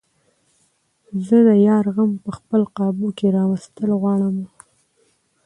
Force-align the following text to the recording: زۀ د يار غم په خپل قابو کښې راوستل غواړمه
زۀ 1.25 1.37
د 1.47 1.49
يار 1.67 1.85
غم 1.95 2.11
په 2.23 2.29
خپل 2.37 2.61
قابو 2.77 3.07
کښې 3.17 3.27
راوستل 3.37 3.89
غواړمه 4.01 4.45